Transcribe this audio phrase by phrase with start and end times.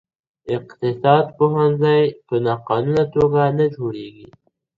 [0.55, 4.27] اقتصاد پوهنځۍ په ناقانونه توګه نه جوړیږي.